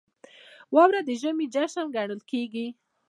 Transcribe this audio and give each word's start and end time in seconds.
•واوره 0.75 1.01
د 1.07 1.09
ژمي 1.21 1.45
جشن 1.53 1.85
ګڼل 1.95 2.21
کېږي. 2.31 2.67